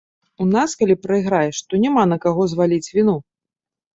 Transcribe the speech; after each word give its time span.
У 0.43 0.45
нас 0.53 0.71
калі 0.79 0.95
прайграеш, 1.03 1.57
то 1.73 1.83
няма 1.85 2.03
на 2.13 2.17
каго 2.25 2.47
зваліць 2.53 2.91
віну. 2.95 3.15